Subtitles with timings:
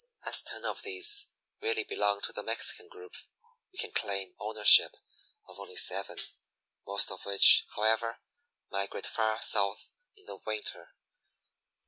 [0.25, 1.27] As ten of these
[1.61, 3.13] really belong to the Mexican group,
[3.71, 4.97] we can claim ownership
[5.47, 6.17] of only seven,
[6.87, 8.17] most of which, however,
[8.71, 10.95] migrate far south in winter.